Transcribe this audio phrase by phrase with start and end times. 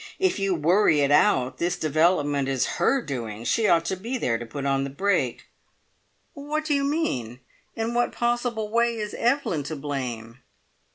[0.17, 3.43] If you worry it out, this development is her doing.
[3.43, 5.43] She ought to be there to put on the brake!"
[6.33, 7.39] "What do you mean?
[7.75, 10.41] In what possible way is Evelyn to blame?"